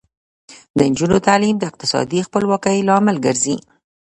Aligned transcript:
د 0.77 0.79
نجونو 0.89 1.17
تعلیم 1.27 1.55
د 1.59 1.63
اقتصادي 1.71 2.19
خپلواکۍ 2.27 2.77
لامل 2.87 3.17
ګرځي. 3.25 3.55